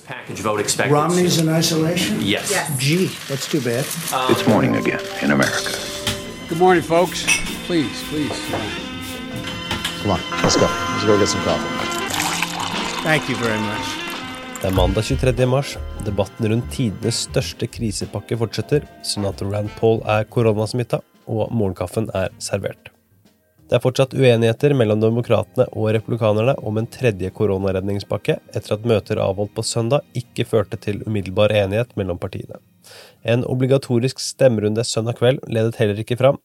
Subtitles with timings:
[0.00, 0.92] Package vote expected.
[0.92, 2.20] Romney's in isolation?
[2.20, 2.50] Yes.
[2.78, 3.84] Gee, that's too bad.
[4.30, 5.72] It's morning again in America.
[6.48, 7.24] Good morning, folks.
[7.66, 8.36] Please, please.
[10.02, 10.66] Come on, let's go.
[10.66, 11.68] Let's go get some coffee.
[13.02, 13.86] Thank you very much.
[14.60, 15.46] Det er mandag 23.
[15.46, 15.76] mars.
[16.06, 18.86] Debatten rundt tidenes største krisepakke fortsetter.
[19.04, 22.93] Senator Rand Paul er koronasmitta, og morgenkaffen er servert.
[23.64, 29.20] Det er fortsatt uenigheter mellom demokratene og republikanerne om en tredje koronaredningspakke, etter at møter
[29.24, 32.60] avholdt på søndag ikke førte til umiddelbar enighet mellom partiene.
[33.24, 36.36] En obligatorisk stemmerunde søndag kveld ledet heller ikke fram.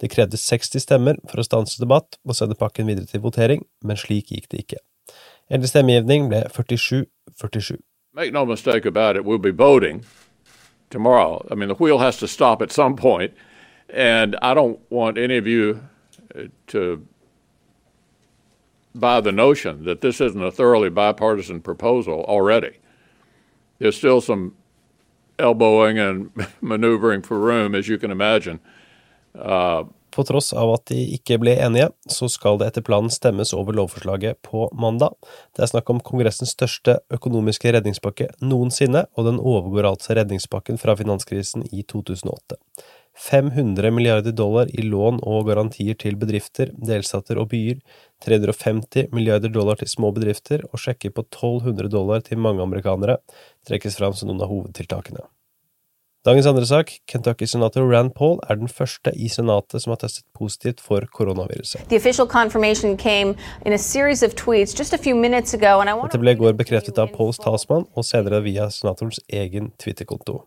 [0.00, 4.00] Det krevde 60 stemmer for å stanse debatt og sende pakken videre til votering, men
[4.00, 4.80] slik gikk det ikke.
[5.52, 7.76] Endelig stemmegivning ble 47-47.
[8.16, 10.06] Make no mistake about it, we'll be voting
[10.88, 11.44] tomorrow.
[11.50, 13.32] I mean, the wheel has to stop at some point,
[13.92, 15.80] and I don't want any of you
[16.66, 17.06] to
[18.94, 22.78] buy the notion that this isn't a thoroughly bipartisan proposal already.
[23.78, 24.54] There's still some
[25.38, 28.60] elbowing and maneuvering for room, as you can imagine.
[29.34, 33.54] Uh, På tross av at de ikke ble enige, så skal det etter planen stemmes
[33.56, 35.16] over lovforslaget på mandag.
[35.56, 40.98] Det er snakk om Kongressens største økonomiske redningspakke noensinne, og den overgår altså redningspakken fra
[41.00, 42.60] finanskrisen i 2008.
[43.18, 47.82] 500 milliarder dollar i lån og garantier til bedrifter, delstater og byer,
[48.24, 53.18] 350 milliarder dollar til små bedrifter og sjekker på 1200 dollar til mange amerikanere
[53.68, 55.28] trekkes fram som noen av hovedtiltakene.
[56.22, 60.78] Dagens andre sak, Kentucky-senator Rand Paul er den første i senatet som har testet positivt
[60.80, 61.82] for koronaviruset.
[61.90, 63.34] The official confirmation came
[63.66, 66.36] in a series of tweets just a few minutes ago, and I want Dette ble
[66.36, 70.44] i går bekreftet av Pauls talsmann, og senere via senatorens egen Twitter-konto.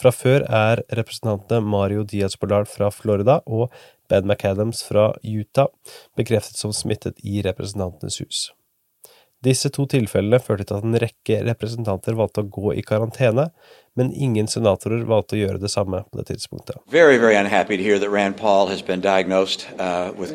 [0.00, 3.68] Fra før er representantene Mario Diaz-Polar fra Florida og
[4.08, 5.68] Ben McAdams fra Utah
[6.16, 8.46] bekreftet som smittet i Representantenes hus.
[9.44, 13.46] Disse to tilfellene førte til at en rekke representanter valgte å gå i karantene,
[13.96, 16.76] men ingen senatorer valgte å gjøre det samme på det tidspunktet.
[16.92, 17.38] Very, very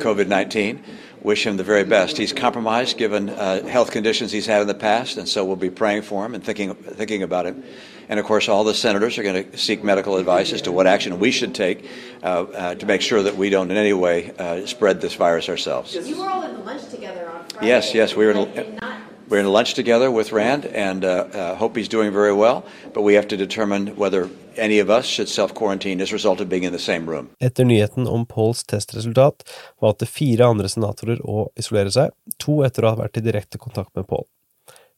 [0.02, 0.82] COVID-19.
[1.26, 2.18] Wish him the very best.
[2.18, 5.72] He's compromised given uh, health conditions he's had in the past, and so we'll be
[5.72, 7.64] praying for him and thinking, thinking about him.
[8.08, 10.86] And of course, all the senators are going to seek medical advice as to what
[10.86, 11.90] action we should take
[12.22, 15.50] uh, uh, to make sure that we don't in any way uh, spread this virus
[15.50, 15.96] ourselves.
[15.96, 17.68] You were all in the lunch together on Friday.
[17.70, 18.85] Yes, yes, we were in- and- and not-
[19.28, 22.64] We're in lunch together with Rand and uh, uh, hope he's doing very well,
[22.94, 26.42] but we have to determine whether any of us should self quarantine as a result
[26.42, 27.30] of being in the same room.
[27.40, 29.42] Etter nyheten om Pauls testresultat
[29.82, 33.96] valgte fire andre senatorer å isolere seg, to etter å ha vært i direkte kontakt
[33.96, 34.28] med Paul.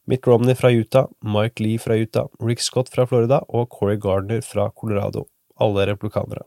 [0.04, 4.44] Mitt Romney fra Utah, Mike Lee fra Utah, Rick Scott fra Florida og Corey Gardner
[4.44, 5.24] fra Colorado,
[5.56, 6.44] alle republikanere.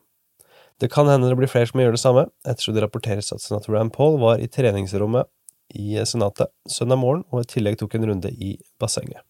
[0.78, 3.74] Det kan hende det blir flere som gjør det samme, ettersom det rapporteres at senator
[3.74, 5.30] Rand Paul var i treningsrommet
[5.76, 9.22] i senatet søndag morgen og i tillegg tok en runde i bassenget.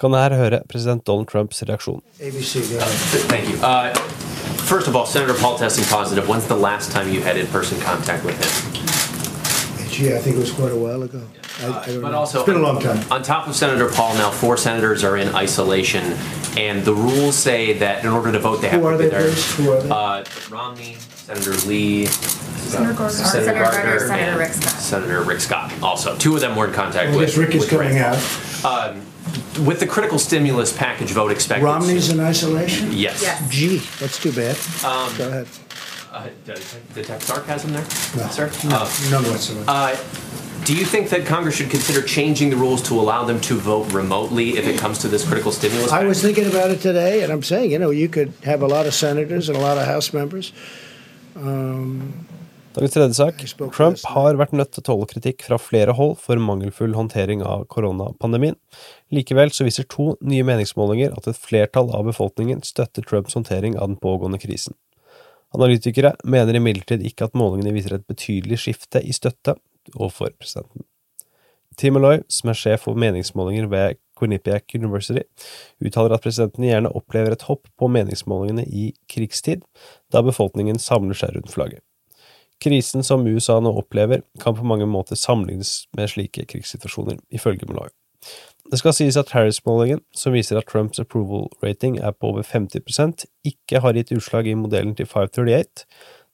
[0.00, 2.00] Kan her høre president Donald Trumps reaksjon.
[2.20, 3.28] ABC, go ahead.
[3.30, 3.56] Thank you.
[3.62, 3.94] Uh,
[4.66, 6.26] first of all, Senator Paul testing positive.
[6.28, 8.50] When's the last time you had in-person contact with him?
[9.90, 11.20] Gee, I think it was quite a while ago.
[11.62, 12.18] I, I don't But know.
[12.18, 12.98] also, it's been a long time.
[13.12, 16.02] On top of Senator Paul, now four senators are in isolation,
[16.58, 19.04] and the rules say that in order to vote, they have Who are to be
[19.04, 19.30] they, there.
[19.30, 19.88] Who are they?
[19.88, 20.96] Uh, Romney,
[21.26, 22.06] Senator Lee,
[22.70, 23.10] Senator Gardner.
[23.10, 24.80] Senator, Senator Gardner, Gardner, Senator and Rick Scott.
[24.80, 25.72] Senator Rick Scott.
[25.82, 27.28] Also, two of them were in contact I with.
[27.28, 28.16] guess Rick is with coming Rand
[28.64, 28.64] out.
[28.64, 29.02] Um,
[29.66, 31.64] with the critical stimulus package vote expected.
[31.64, 32.92] Romney's in isolation?
[32.92, 33.22] Yes.
[33.22, 33.42] Yes.
[33.50, 34.56] Gee, that's too bad.
[34.84, 35.46] Um, Go ahead.
[36.12, 36.28] uh,
[36.94, 37.82] detect sarcasm there,
[38.16, 38.50] No, sir.
[38.68, 39.64] no, Uh, none whatsoever.
[39.68, 39.96] Uh,
[40.64, 43.92] do you think that Congress should consider changing the rules to allow them to vote
[43.92, 45.92] remotely if it comes to this critical stimulus?
[45.92, 48.66] I was thinking about it today, and I'm saying, you know, you could have a
[48.66, 50.52] lot of senators and a lot of House members.
[51.36, 52.26] Um,
[52.74, 53.42] Dagens tredje sak.
[53.70, 57.68] Trump har vært nødt til å tåle kritikk fra flere hold for mangelfull håndtering av
[57.70, 58.56] koronapandemien.
[59.14, 63.92] Likevel så viser to nye meningsmålinger at et flertall av befolkningen støtter Trumps håndtering av
[63.92, 64.74] den pågående krisen.
[65.54, 69.54] Analytikere mener imidlertid ikke at målingene viser et betydelig skifte i støtte
[69.94, 70.82] overfor presidenten.
[71.78, 75.22] Tim Malloy, som er sjef for meningsmålinger ved Quinnipiac University,
[75.78, 79.62] uttaler at presidenten gjerne opplever et hopp på meningsmålingene i krigstid,
[80.10, 81.86] da befolkningen samler seg rundt flagget.
[82.64, 87.92] Krisen som USA nå opplever, kan på mange måter sammenlignes med slike krigssituasjoner, ifølge Malloy.
[88.72, 93.26] Det skal sies at Harris-målingen, som viser at Trumps approval rating er på over 50%
[93.44, 95.84] ikke har gitt utslag i modellen til 538.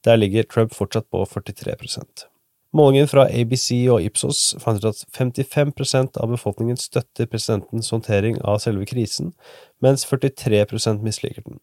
[0.06, 2.30] Der ligger Trump fortsatt på 43%
[2.72, 8.60] Målingen fra ABC og Ipsos fant ut at 55% av befolkningen støtter presidentens håndtering av
[8.62, 9.32] selve krisen,
[9.82, 10.62] mens 43
[11.02, 11.58] misliker den.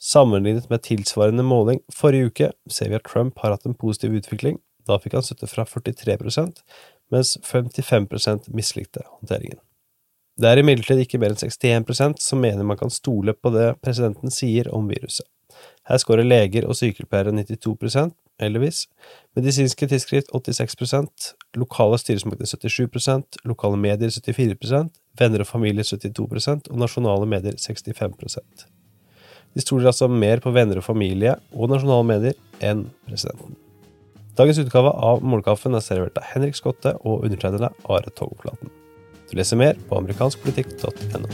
[0.00, 4.58] Sammenlignet med tilsvarende måling forrige uke ser vi at Trump har hatt en positiv utvikling.
[4.84, 6.60] Da fikk han støtte fra 43%
[7.12, 9.60] mens 55 mislikte håndteringen.
[10.40, 14.34] Det er imidlertid ikke mer enn 61% som mener man kan stole på det presidenten
[14.34, 15.26] sier om viruset.
[15.86, 18.88] Her skårer leger og sykepleiere 92% heldigvis,
[19.38, 21.28] medisinske tidsskrift 86%
[21.60, 24.90] lokale styresmakter 77% lokale medier 74%
[25.20, 28.18] venner og familie 72% og nasjonale medier 65
[29.54, 33.54] De stoler altså mer på venner og familie og nasjonale medier enn presidenten.
[34.34, 38.72] Dagens utgave av Målkaffen er servert av Henrik Skotte og undertegnede Are Togflaten.
[39.30, 41.30] Du leser mer på amerikanskpolitikk.no.